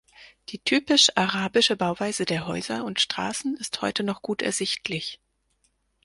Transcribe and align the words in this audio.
Die 0.49 0.57
typisch 0.57 1.09
arabische 1.15 1.75
Bauweise 1.75 2.25
der 2.25 2.47
Häuser 2.47 2.85
und 2.85 2.99
Straßen 2.99 3.55
ist 3.57 3.83
heute 3.83 4.01
noch 4.03 4.23
gut 4.23 4.41
ersichtlich. 4.41 5.19